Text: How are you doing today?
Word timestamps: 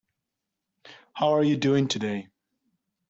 How 1.13 1.35
are 1.35 1.43
you 1.43 1.55
doing 1.57 1.87
today? 1.87 2.29